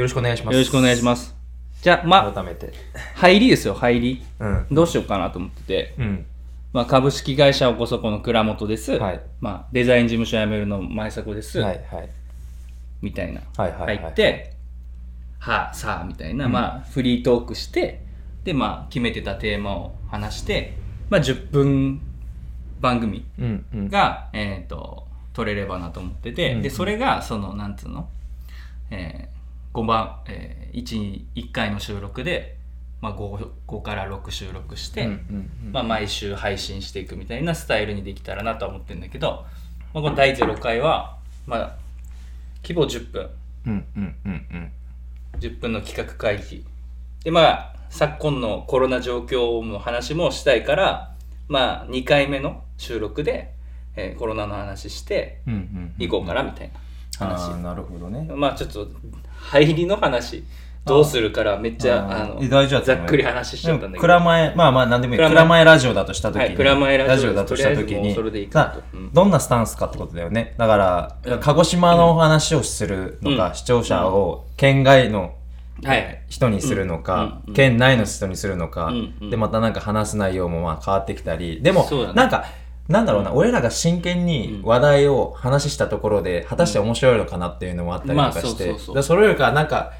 [0.00, 0.54] よろしくお願いします。
[0.54, 1.36] よろしくお願いします。
[1.82, 2.72] じゃあ、まあ、改めて。
[3.16, 4.22] 入りですよ、入り。
[4.38, 4.66] うん。
[4.70, 6.26] どうしようかなと思ってて、うん。
[6.72, 8.92] まあ、株式会社おこそこの倉本です。
[8.92, 11.58] はいまあ、デザイン事務所辞めるの前迫です。
[11.60, 12.08] はいはい。
[13.02, 13.42] みたいな。
[13.58, 14.54] はいはいはい入って、
[15.38, 18.00] はあ、さあ、みたいな、うんまあ、フリートークして、
[18.42, 20.78] で、まあ、決めてたテーマを話して、
[21.10, 22.00] まあ、10分
[22.80, 23.88] 番組うんうん。
[23.90, 28.08] が、えっ、と、撮れればなと思ってて、うんで、それが、その、なんつうの、
[28.90, 29.39] えー、
[29.72, 32.56] 5番、えー、1、1回の収録で、
[33.00, 39.44] まあ5、5から6収録して、うんうんうんまあ、毎週配信していくみたいなスタイルにできたらなとは思ってるんだけど、
[39.92, 41.76] まあ、この第0回は、まあ、
[42.62, 43.30] 規模10分、
[43.66, 44.72] うんうんうんうん。
[45.38, 46.64] 10分の企画会議。
[47.24, 51.14] で、まあ、昨今のコロナ状況の話もしたいから、
[51.48, 53.52] まあ、2回目の収録で、
[53.96, 55.94] えーコロナの話して、うんうん。
[55.98, 56.70] 行こうかなみたい
[57.18, 57.50] な話。
[57.50, 58.22] ああ、なるほどね。
[58.34, 58.88] まあちょっと
[59.40, 60.44] 入りの話
[60.84, 64.00] どうするからめっちゃあのえ大丈夫だざっくり話しちゃったんだけど。
[64.00, 65.20] 蔵前、まあまあ何でもいい。
[65.20, 65.64] 蔵前。
[65.64, 66.46] ラジオだとしたときに。
[66.46, 68.16] はい蔵前ラジオだとしたときに。
[69.12, 70.54] どんなスタンスかってことだよね。
[70.56, 71.40] だから、うん。
[71.40, 73.54] 鹿児島の話をするのか、うん。
[73.54, 75.34] 視聴者を県外の。
[76.28, 77.48] 人にするのか、うん。
[77.48, 77.54] うん。
[77.54, 78.92] 県内の人にするのか、
[79.30, 82.12] で、またなんか話す内容もまあ変わってきたり、でも、ね。
[82.14, 82.44] なんか、
[82.90, 89.92] なんだろうな、俺らが真剣に話題を話したところで、果たして面白いのかなっていうのもあったりとまあかして、それよりか、なんか、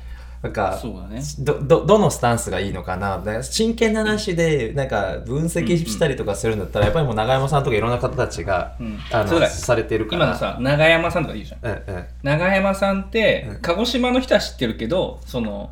[0.42, 0.80] なんか、
[1.10, 1.22] ね。
[1.38, 3.22] ど、ど、どのスタンスがいいのかな？
[3.42, 10.24] 真剣な話で、なんか、分析したりとかするんだったら、やっぱりもう長山さんとかいろんな方たちが、うんあの、されてるから。
[10.24, 11.60] 今のさ、長山さんとか言うじゃん。
[11.62, 12.04] うんうん。
[12.22, 15.70] 長山さんってうん、鹿児島の人は知ってるけど、その、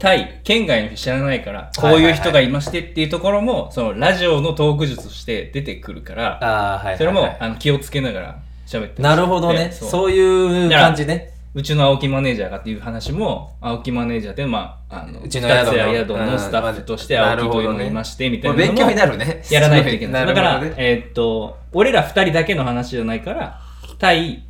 [0.00, 6.96] タイ、県外の人知らないから、こういう人がいましてっていうところも、そのラジオのトーク術として出てくるから。
[6.96, 9.66] それもあの気をつけながら喋ってなるほどね。
[9.66, 11.34] でそういう感じね。
[11.52, 15.66] うちの青木マネージャーがっていう話も、青木マネージャーって、まあ、あの、うちの宿
[16.16, 19.42] のスタッフとしてうん青木というのがいまして、みたいな勉強になるね。
[19.50, 20.26] やらないといけない。
[20.26, 23.60] だから、えーっと、俺ら二人だけの話じゃないから、
[23.98, 24.44] 対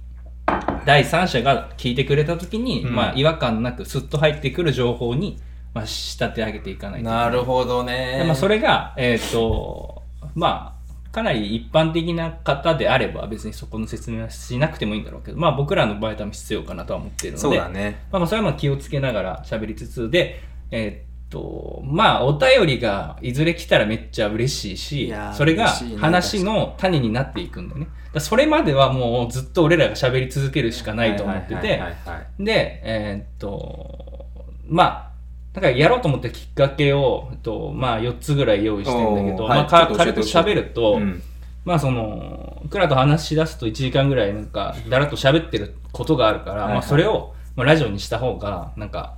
[0.85, 5.39] 第三者が聞いてくれたときに、うんまあ、違和感なくスッと入ってくる情報に、
[5.75, 7.25] まあ、仕立て上げていかないといけない。
[7.27, 8.19] なるほどね。
[8.19, 10.03] でまあ、それが、えーっと、
[10.35, 10.81] まあ、
[11.13, 18.03] かなり一般的な方であれば別にそこの説明はしなくてもいいんだろうけど、まあ僕らの場合は多分必要かなとは思っているので、そうだね。
[18.13, 27.87] まあまあそれはまあ気をつけながら喋りつつで、えーっと、まあお便りがいずれ来たらめっちゃ嬉しいいしやー、それが嬉しいね話の種になっていくんだよね。
[27.87, 34.27] だからそれまではもうずっと俺らが喋り続けるしかないと思っててはいはい、はいはいで、えーっと、
[34.67, 35.11] まあ、
[35.53, 41.23] だからやろうと思ったきっかけを、えっと、まあ4つぐらい用意してんだけど、おーはいまあかちょっと教えて軽く喋ると、うん。
[41.65, 46.75] まあその、クラと話し出すと1時間ぐらいなんか、だらっと喋ってることがあるから、はいはい。
[46.75, 49.17] まあそれを、まあ、ラジオにした方が、なんか、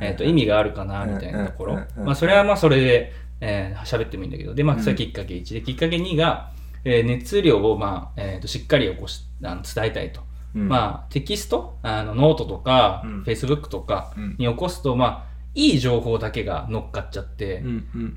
[0.00, 1.74] えっ、と、意味があるかな、みたいなところ。
[1.96, 6.50] まあそれはまあそれで、えー喋ってもいいんだけど、で、まあそれうんきっかけ1で、きっかけ2が、
[6.84, 10.20] えー熱量をまあ、えーと、しっかり起こし、あの伝えたいと。
[10.54, 10.68] うん。
[10.68, 13.22] まあテキスト、あのノートとか、うん。
[13.22, 14.36] Facebook とかうん。
[14.38, 17.68] に起こすと、まあ、いい情報だけが乗っかっちゃって、う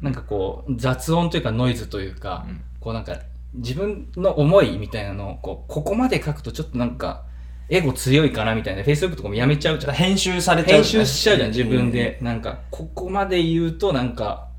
[0.04, 2.62] なんかこう、雑音というかノイズというか、うん。
[2.80, 3.18] こうなんか、
[3.54, 7.26] 自分の思いみたいなのを、こう、ここまで書くとちょっとなんか、
[7.72, 9.94] エゴ強いかなみたいな、Facebook とかもやめちゃうじゃん。
[9.94, 12.20] 編集されちゃう、編集しちゃうじゃん、自分で。
[12.22, 14.50] なんか、ここまで言うとなんか、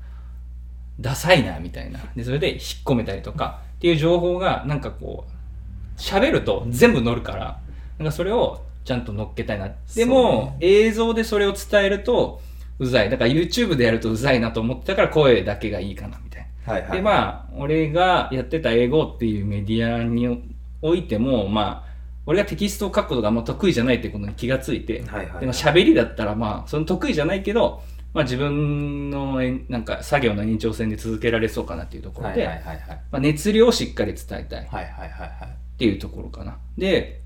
[0.99, 1.99] ダサいな、みたいな。
[2.15, 7.59] で、それで引っ込めたりとか、っていう情報が、なんかこう、喋ると全部乗るから、
[7.99, 9.69] なんかそれをちゃんと乗っけたいな。
[9.95, 12.41] でも、映像でそれを伝えると、
[12.79, 13.11] うざい。
[13.11, 16.73] だから YouTube でやるとうざいなと思ってたから声だけがいいかな、みたいな。
[16.73, 16.91] はいはい。
[16.93, 20.43] で、まあ、俺がやってた英語っていうメディアに
[20.81, 21.92] おいても、まあ、
[22.25, 27.81] 俺がテキストを書くことがあんま得意じゃないってことに気がついて、はいはいでも喋りだったら、まあ、その得意じゃないけど、
[28.13, 33.01] まあ自分のなんか作業の延長線で続けられそうかなっていうところで、はいはいはいはい。
[33.11, 35.77] まあ、熱量をしっかり伝えたいっはいはいはいはい。
[35.77, 36.57] ていうところかな。
[36.77, 37.21] で、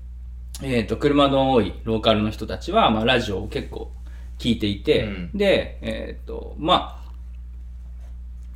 [0.62, 3.92] えっ、と、車の多いローカルの人たちは、まあラジオを結構
[4.38, 7.08] 聞いていて、うんで、えっ、と、まあ、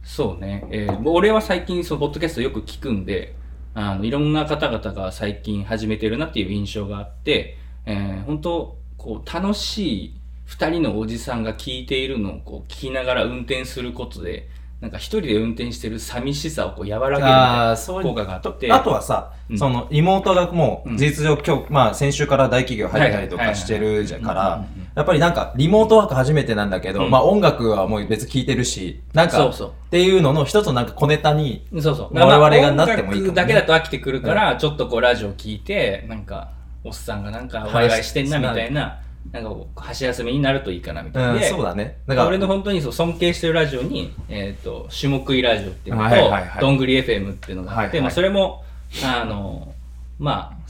[0.03, 3.37] そうね、えー俺は最近そのポッドキャストよく聞くんで、
[3.75, 10.15] あの、いろんな方々が最近始めてるなっていう印象があって、えー本当こう、楽しい
[10.45, 14.49] 二人のおじさんが聞いているのをこう聞きながら運転することで、
[14.81, 18.71] なんか一人で運転してる寂しさをこう和らげる効果があって。
[18.71, 19.59] あとはさ、うん。
[19.59, 32.11] その妹がもう事実上今日、まあ先週から大企業入ったりとかしてるじゃんからやっぱりなんかリモートワーク初めてなんだけど、うんまあ音楽はもう別に聴いてるし、なんか、そうそうっていうのの一つのなんか小ネタに、そうそう。
[32.13, 36.51] 我々がなってもいいかもね音楽だけだと飽きてくるから、ちょっとこうラジオ聞いて、なんか、
[36.85, 41.33] おっさんがなんかワイワイしてんなみたいななんかこう箸休めになるといいかなみたいな。
[41.35, 41.99] うん、でそうだね。
[42.07, 48.65] だから俺の本当にそう尊敬してるラジオに、えっ、と、種目いラジオっていうのと、はいはいはいどんぐり FM っていうのがあって、はいはいまあそれも、
[49.05, 49.75] あの、
[50.19, 50.69] まあ、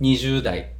[0.00, 0.73] 20代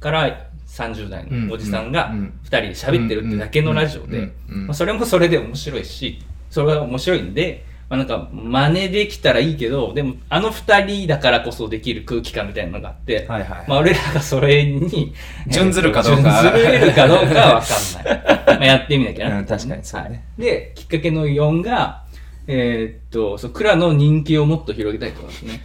[0.00, 13.64] から30代のおじさんがうんうん2人で喋ってるってだけのラジオでまあそれもそれで面白いし、それが面白いんで、まあなんか真似できたらいいけど、でもあの2人だからこそできる空気感みたいなのがあって、はいはい。
[13.68, 15.12] まあ俺らがそれに、
[15.48, 18.22] 準ずるかどうか準ずれるかどうかはわかんない。
[18.46, 19.38] まあやってみなきゃな。
[19.40, 22.04] うん確かにそうねはいで、きっかけの4が、
[22.46, 25.60] えーっと、そう、蔵の人気をもっと広げたいと思いますね。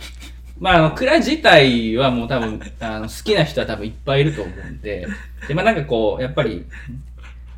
[0.60, 5.08] まあ、あの、蔵自体はもう多分、あの、好きな人は多分いっぱいいると思うんで、
[5.48, 6.66] で、まあなんかこう、やっぱり、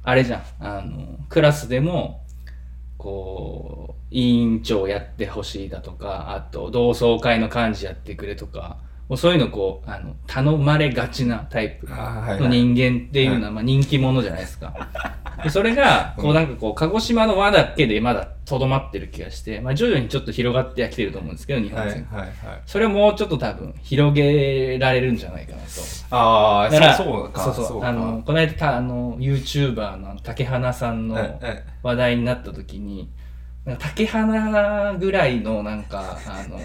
[0.04, 2.24] あれじゃん、あの、クラスでも、
[2.98, 8.78] こう、委員長やってほしいだとか、あと、同窓会の幹事やってくれとか、
[9.10, 14.74] もうそういうのこう、あの、頼まれがちなタイプの人間っていうのは、まあ人気者じゃないですか。
[15.44, 22.20] でそれが、こうなんかこう、鹿児島の輪だけでまだとどまってる気がして、まあ徐々にちょっと広がってはきてると思うんですけど、日はいはい本戦。
[22.20, 22.30] はい。
[22.66, 25.66] それをもうちょっと多分、広げられるんじゃないかなと。
[26.10, 27.42] ああ、だから、そうそうか。
[27.42, 33.10] そうそうかあの、この間た、あの、YouTuber の竹花さんのええ話題になった時に、
[33.80, 36.60] 竹花ぐらいのなんか、あの、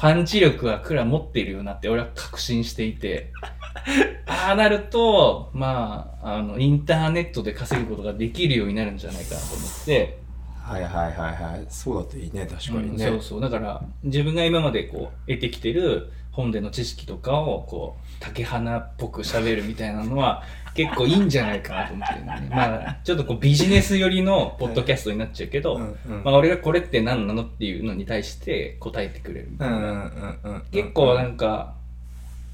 [0.00, 3.32] パンチ力はクラ持っているよなって俺は確信していて、
[4.26, 10.18] ああなると、まあ、あの、インターネットで稼ぐことができるようになるんじゃないかなと思って、
[10.56, 11.66] はいはいはいはい。
[11.68, 13.04] そうだといいね、確かにね。
[13.04, 13.40] うんそうそう。
[13.42, 20.42] だから、自分が今までこう、得てきてる本での知識とかを、こう、竹花っぽく喋るみたいなのは、
[20.74, 22.48] 結構いいんじゃないかなと思ってるね。
[22.48, 29.76] まあ、ちょっとこう、ビジネス寄りのポッドキャストになっちゃうけど、うんうんまあ、俺がこれって何なのっていうのに対して答えてくれるみたいな。
[29.76, 30.62] うんうんうんうん。
[30.70, 31.74] 結構なんか、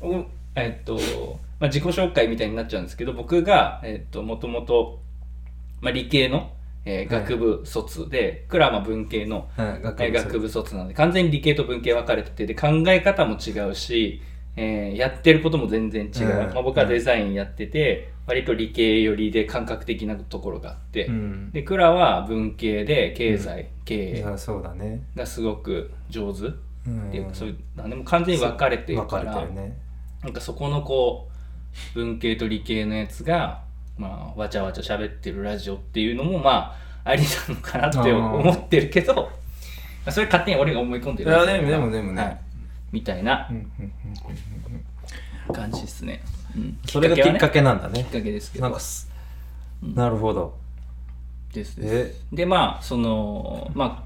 [0.01, 0.25] お
[0.55, 0.95] えっと、
[1.61, 5.01] まあ、自己紹介みたいになっちゃうんですけど、僕が、えっと、もともと、
[5.83, 6.53] まあ、理系の、
[6.87, 14.23] えー学部卒で、クラマ文系の、うん、学部卒なので、完全に理系と文系分かれてて、で、考え方も違うし、
[14.57, 16.31] えーやってることも全然違う。
[16.31, 21.51] うんまあ、僕はデザインやってて、割と理系寄りで感覚的なところがあって、うん。
[21.53, 25.03] で、クラは文系で経済、い経営や、そうだね。
[25.15, 26.51] がすごく上手っ
[26.87, 29.77] うんていうか、そういう、なんでも完全に分かれてるから、ね。
[30.23, 31.29] なんかそこのこ
[31.95, 33.65] う、文系と理系のやつが、
[33.99, 39.23] まあ、わちゃわちゃ喋ってるラジオっていうのも、まあ、ありなのかなって思ってるけど、ま
[40.07, 42.41] あそれ勝手に俺が思い込んでるいやでもでもでもねはい
[42.93, 43.51] みたいな
[45.53, 46.23] 感じですね。
[46.57, 48.05] うんそれがきっかけけなんだねきっ。
[48.07, 48.77] かけですけど
[49.95, 50.57] なるほど。
[51.53, 52.25] ですです。
[52.33, 54.06] で、まあ、その、まあ、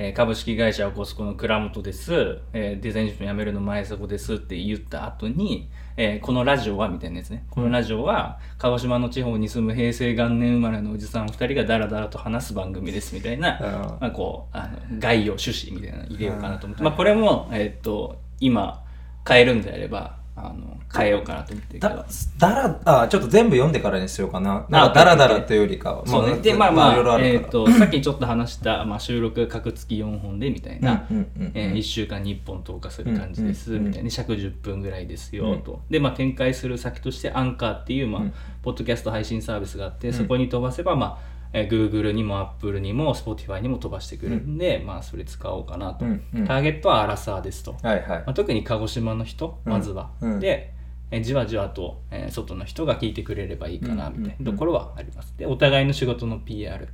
[0.00, 7.44] えー株式会社おこすこの倉本です、えーデザイン塾辞めるの前迫ですって言った後に、えーこのラジオはみたいなやつね。
[7.50, 13.58] このラジオは、鹿児島の地方に住む平成元年生まれのおじさん二人がダラダラと話す番組ですみたいな、
[14.00, 16.84] まあ、こう、あの概要、趣旨みたいなの入れようかなと思って、うん。
[16.84, 18.84] まあ、これも、えーっと、今、
[19.26, 20.16] 変えるんであれば、
[20.46, 22.06] あの、変えようかなと思ってだ、
[22.38, 24.66] だら、あ、ちょっと全部読んでからにしようかな。
[24.68, 26.06] なんかダラダラというよりかは。
[26.06, 26.34] そうね。
[26.34, 27.50] あで、まあまあ、あえっ、るから。
[27.50, 31.06] と、 さっきちょっと話した、まあ、収録、格付き4本でみたいな、
[31.54, 35.80] え1週間に1本投下する感じです、みたいな、尺10分ぐらいですよ、うんと。
[35.90, 46.04] で、まあ、展開する先として、アンカーっていう、まあ、うんポッドキャスト配信サービスがあって、んそこに飛ばせば、まあ、えー Google にも Apple にも Spotify にも飛ばしてくれるんで、まあ、それ使おうかなと。
[46.04, 47.76] うんうんターゲットはアラサーですと。
[47.82, 48.22] はいはいま。
[48.26, 50.10] あ、特に鹿児島の人、うんまずは。
[50.20, 50.72] うんで、
[51.10, 55.34] えじわじわと、えー外の人が聞いてくれればいいかなうんみたいなところはあります。
[55.38, 56.88] で、お互いの仕事の PR。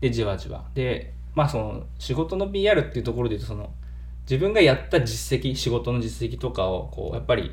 [0.00, 0.64] で、じわじわ。
[0.74, 3.70] で、まあその仕事の PR っていうところで言うと、その
[4.28, 7.52] 自分がやった実績、仕事の実績とかを、こう、やっぱり、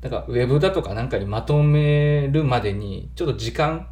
[0.00, 3.86] だからウェブだとかなんかにまとめるまでに、ちょっと時間、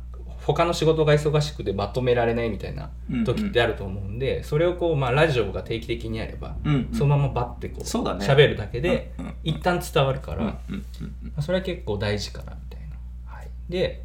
[0.52, 2.90] 他の仕事が忙しくてまとめられないみたいな
[3.24, 6.94] 時ってあると思うんで、それをこう、まあラジオが定期的にあれば、うんうん。
[6.94, 8.26] そのままバッてこう、そうだね。
[8.26, 11.06] 喋るだけでうんうん、一旦伝わるから、うんうんうん。
[11.24, 12.96] まあそれは結構大事かなみたいな。
[13.26, 14.04] はい、で、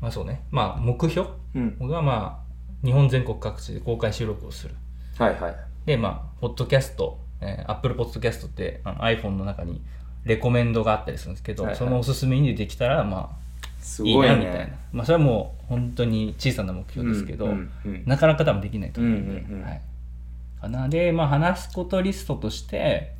[0.00, 1.76] まあそうね、まあ目標うん。
[1.78, 2.42] 僕はま
[2.82, 4.74] あ日本全国各地で公開収録をする。
[5.18, 5.56] はいはい。
[5.86, 9.82] で、まあ、ポッドキャスト、えー、Apple Podcast ってあの iPhone の中に
[10.24, 11.78] レコメンドがあったりするんですけど、はいはい。
[11.78, 13.42] そのおすすめにできたら、まあ、
[13.82, 14.78] すごいなみたいなね。。
[14.92, 19.80] まあ、それはもう本当に小さな目標ですけど、うんうんうんなかなか多分できないと思うんで、うんうんうんはい。
[20.60, 20.88] かな。
[20.88, 23.12] で、まあ、話すことリストとして、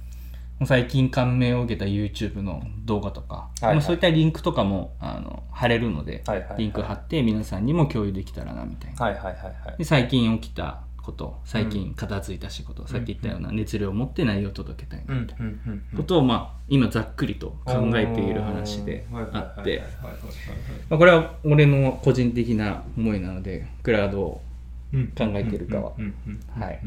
[0.67, 9.05] 最近感銘を受けた YouTube の動画とか、はいはいまあ、そういったリンクとかもあの貼れるので、はいはいはいリンク貼って皆さんにも共有できたらなみたいな。
[9.05, 9.79] はいはいはいはい。
[9.79, 15.97] で最近起きたこと最近片付いた仕事、さっき言ったような熱量を持って内容を届けたいなみたいなうんうんうん。
[15.97, 19.83] ことを、まあ、今ざっくりと考えている話であって
[20.91, 24.43] あこれは俺の個人的な思いなのでクラウドを
[24.93, 26.81] うん考えてるかはうんうんうんはい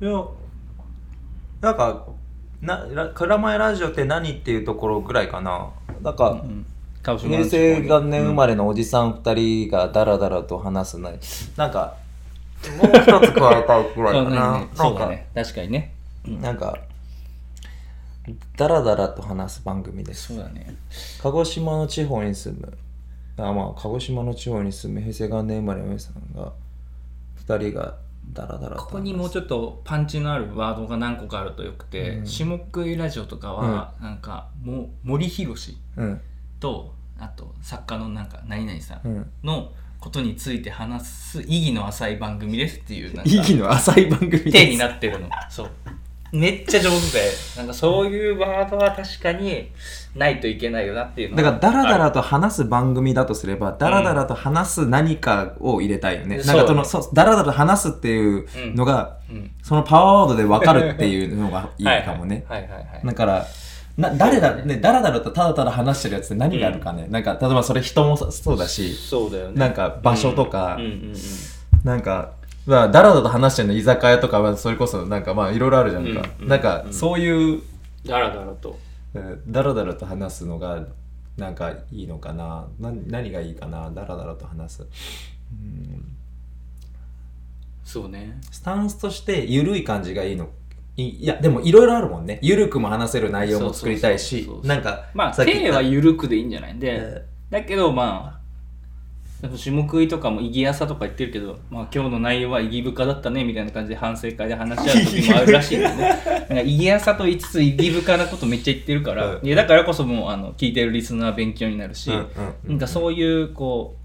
[0.00, 0.24] いや
[1.60, 2.06] なんか
[2.62, 5.70] なラ蔵前ラジオって何っていうところぐらいかな
[6.02, 6.66] なんか、うん
[7.02, 11.18] 平成元年生まれ、れのおじさん二人がダラダラと話すない
[11.56, 11.96] なんか
[12.76, 14.28] もう一つ加えたいぐらいかな。
[14.28, 15.26] うんなんかそうだね。
[15.34, 15.94] 確かにね。
[16.26, 16.76] なんか
[18.56, 20.28] ダラダラと話す番組です。
[20.28, 20.76] そうだね。
[21.22, 22.78] 鹿児島の地方に住む。
[23.38, 26.52] あまあ鹿児島の地方に住む平成元年生まれのさんが
[27.36, 27.96] 二人が
[28.32, 28.84] ダラダラと話す。
[28.84, 32.26] ここにもうちょっとパンチのあるワードが何個かあるとよくて、うん。
[32.26, 35.54] 下食いラジオとかは、なんかもう森博
[35.96, 36.20] うん。
[36.60, 39.30] とあと作家のなんか何々さん。
[39.42, 44.52] のことについて話す意義の浅い番組ですっていうなんか意義の浅い番組です。
[44.52, 45.28] 手になってるの。
[45.50, 45.70] そう。
[46.32, 49.68] めっちゃ上手でなんかそういうワードは確かに
[50.14, 56.46] ないといけないよなっていうのはだからダラダラと話す番組だとすればダラダラと話す何かを入れたいよね、うん。
[56.46, 57.02] なんかそのそう。
[57.12, 59.50] ダラダラと話すっていうのが、うん。
[59.62, 63.02] そのパワーワードで分かるっていうのがいいかもね、はいはいはいはい。
[63.04, 63.46] だから
[63.96, 69.54] な誰だねダラダラとただただ話してるやつって何があるかね、なんか例えばそれ人もそそうだしそうだよね。
[69.58, 71.14] なんか場所とか、うんうんうんうん。
[71.84, 72.32] なんか
[72.66, 77.62] まあダラダラと話してるの居酒屋とかはそれこそなんかまあいろいろあるじゃんか、うんうんなんかそういう
[78.06, 78.78] だらだらと。
[79.14, 80.84] うんダラダラと話すのが
[81.36, 82.66] なんかいいのかな。
[82.78, 83.90] な何がいいかな。
[83.90, 84.86] ダラダラと話す、う
[85.56, 86.16] ん、
[87.84, 88.38] そうね。
[88.50, 90.48] スタンスとして緩い感じがいいの
[91.08, 92.38] いいやでもいろいろあるもんね。
[92.42, 96.78] 緩くも話せる内容も作りたいしなんかまあ手は緩くでいいんじゃない？
[96.78, 98.40] で、えだけどまあ
[99.42, 105.96] でも下食いとかも意義朝とか言ってるけど、まあ、今日の内容は意義深だったねみたいな感じで反省会で話し合う時もあるらしいんでね。
[106.50, 109.46] なんか意義朝と言いつつ意義深なことめっちゃ言ってるから、うん。
[109.46, 112.24] いやだからこそもうあの聞いてるリスナー勉強になるし、うんうんう
[112.68, 113.96] んなんかそういうこ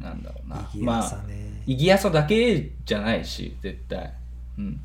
[0.00, 0.56] うなんだろうな。
[0.72, 1.18] 意義まあ
[1.66, 4.12] 意義朝だけじゃないし絶対。
[4.58, 4.80] うん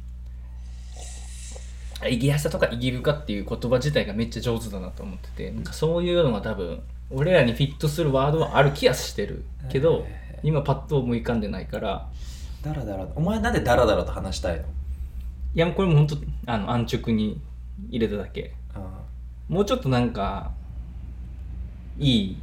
[2.08, 10.06] 意義朝とか意義深っていう言葉自体がめっちゃ上手だなと思っててなんかそういうのが多分俺らにフィットするワードはある気がしてるけど
[10.44, 12.08] 今パッと思い浮かんでないから
[12.62, 14.62] ダラダラお前なんでダラダラと話したいの？
[14.62, 14.66] い
[15.56, 17.42] やもうこれも本当あの安直に
[17.90, 18.54] 入れただけ。
[19.48, 20.52] もうちょっとなんか
[21.98, 22.38] いい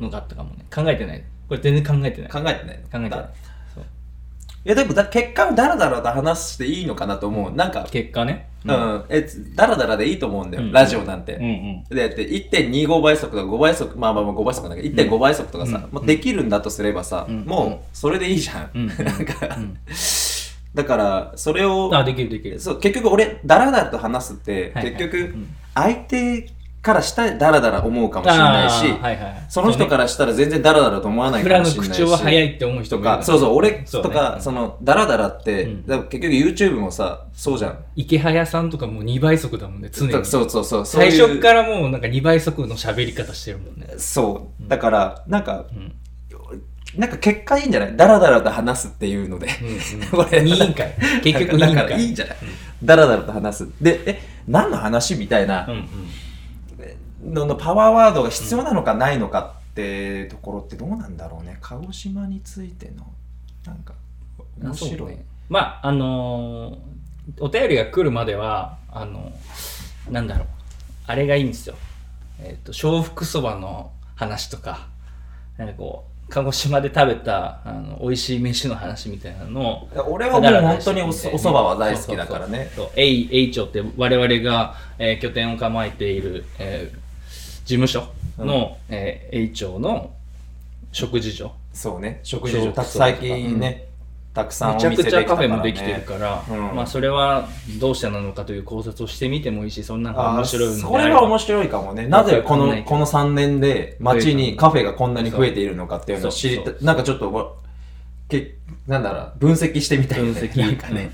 [0.00, 0.64] のがあったかもね。
[0.74, 1.22] 考えてない。
[1.46, 2.30] これ全然考えてない。
[2.30, 3.28] 考えてない考えてない
[4.64, 7.52] いやでもだ結果をダラダラと話していいのかなと思う。
[7.52, 8.48] なんか結果ね？
[8.66, 10.72] うん、えダラダラでいいと思うんだよ、うん。
[10.72, 11.84] ラジオなんて、うんうん。
[11.96, 15.94] でだって1.25倍速とか5倍速まあまあまあ5倍速なんだけど1.5倍速とかさ、うん。
[15.94, 17.44] もうできるんだとすればさ、うん。
[17.44, 18.86] もうそれでいいじゃん、うん。
[18.92, 19.78] なんか、うん。
[20.74, 22.60] だからそれをあできるできる。
[22.60, 24.92] そう結局俺ダラダラと話すって、はいはい。
[24.96, 25.48] 結局うん。
[25.74, 26.50] 相手
[26.80, 29.46] からしたらダラダラ思うかもしれないし、はいはい。
[29.48, 31.90] その人からしたら全然ダラダラと思わないかもしれないし。
[31.90, 33.18] 口調は早いって思う人ともいる。
[33.18, 34.08] かそうそう俺そうね。
[34.08, 36.08] とかそ,、のダラダラって、うん。
[36.08, 37.78] 結局 YouTube もさそうじゃん。
[37.96, 40.12] 池早さんとかもう2倍速だもんね常に。
[40.24, 43.94] そうそうそう最初からもうなんか2倍速の喋り方してるもんね。
[43.98, 44.68] そう。
[44.68, 45.92] だからなんかうん。
[46.96, 47.96] なんか結果いいんじゃない？
[47.96, 49.46] ダラダラと話すっていうので。
[49.62, 50.42] うん これ。
[50.42, 50.94] いいんかい。
[51.22, 52.36] 結局いいんからいいいんじゃない？
[52.82, 53.68] ダラダラと話す。
[53.80, 55.16] で、え、何の話？
[55.16, 55.66] みたいな。
[55.66, 55.88] うんうん
[57.22, 61.58] ののパワーワードが必要なのかないのかってところってどうなんだろうね。
[61.60, 63.06] 鹿児島についての、
[63.66, 63.94] なんか、
[64.60, 65.12] 面白い。
[65.12, 66.98] ねまああのー
[67.40, 69.32] お便りが来るまではあの
[70.10, 70.46] なんだろう
[71.06, 71.74] あれがいいんですよ
[72.40, 74.88] えっ、と笑福そばの話とか
[75.58, 82.58] なんかこう鹿児島で食べたあの美味しい飯の話みたいなのを俺はもう本当にお蕎麦は大好きだからね。
[82.58, 82.90] そうそうそうそう。
[82.96, 87.07] えい、えい町って我々が、えー拠点を構えている、えー
[87.68, 88.08] 事務所
[88.38, 90.10] の、えー、えい町の
[90.90, 91.52] 食事所。
[91.74, 92.20] そうね。
[92.22, 93.88] 食事所、最近ね、
[94.32, 95.26] たくさんおめちゃくちゃ店できたから、ね。
[95.26, 97.46] カフェもできてるから、うんまあそれは
[97.78, 102.06] どうしてなのかという考察をしてみてもいいし、そんなの面白いのでそれは面白いかもね。
[102.08, 106.70] なぜこのこの3年で街にカフェがこんなに増えているのかっていうのを知りた。
[106.82, 107.52] なんかちょっとわ
[108.30, 108.54] け、
[108.86, 110.40] なんだろう、分析してみたいよね。
[110.40, 111.10] 分析なんかね。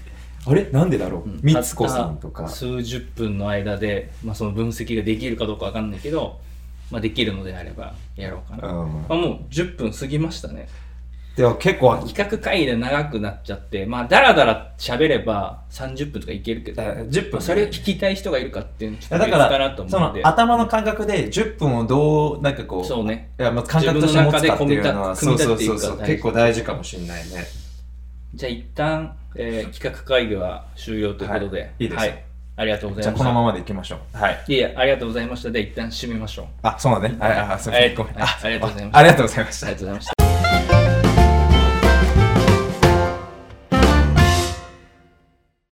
[0.47, 0.69] あれ？
[0.71, 2.49] なんでだろう、みつこさんとか。
[2.49, 6.41] 数十分の間で、まあ、その分析ができるかどうかわかんないけど、
[6.91, 8.69] まあ、できるのであればやろうかな。
[8.69, 10.69] うんまあ、もう10分過ぎましたね。
[11.37, 17.41] でも結構、企画会議で長くなっちゃって、まあ、だらだら喋れば30分とかいけるけど、えー10分。
[17.41, 19.27] それを聞きたい人がいるかっていうのだか、
[19.59, 19.99] らなとそ。
[19.99, 23.31] の頭の感覚で10分をどう、なんかこう、そうね。
[23.41, 27.64] いやまあ感覚として持つかっていうのは、そうそうそう結構大事かもしれないね。
[28.35, 31.71] じゃあ一旦、えー企画会議は終了ということで、はい。
[31.79, 31.99] いいです。
[31.99, 32.25] はい。
[32.57, 33.05] ありがとうございました。
[33.05, 34.17] じゃあこのままでいきましょう。
[34.17, 34.45] はい。
[34.47, 35.51] いえ、ありがとうございました。
[35.51, 36.47] で、一旦締めましょう。
[36.63, 37.17] あそうだね。
[37.19, 37.33] はい。
[37.39, 37.95] あすいません。
[37.95, 38.15] ごめん。
[38.15, 38.27] はい。
[38.45, 38.99] ありがとうございました。
[38.99, 39.67] ありがとうございました。
[39.67, 40.14] ありがとうございました。